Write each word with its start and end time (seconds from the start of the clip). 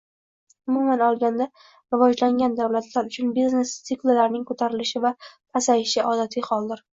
Umuman 0.69 1.01
olganda, 1.07 1.45
rivojlangan 1.95 2.55
davlatlar 2.61 3.11
uchun 3.11 3.29
biznes 3.35 3.75
tsikllarining 3.91 4.47
ko'tarilishi 4.49 5.03
va 5.05 5.13
pasayishi 5.59 6.09
odatiy 6.15 6.49
holdir 6.51 6.85